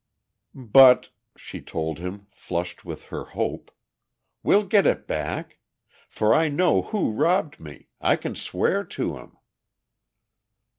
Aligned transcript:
"But," 0.55 1.09
she 1.37 1.61
told 1.61 1.99
him, 1.99 2.25
flushed 2.31 2.83
with 2.83 3.05
her 3.13 3.23
hope, 3.23 3.69
"we'll 4.41 4.65
get 4.65 4.87
it 4.87 5.05
back! 5.05 5.59
For 6.09 6.33
I 6.33 6.47
know 6.47 6.81
who 6.81 7.11
robbed 7.11 7.59
me, 7.59 7.89
I 8.01 8.15
can 8.15 8.33
swear 8.33 8.83
to 8.83 9.17
him!" 9.17 9.37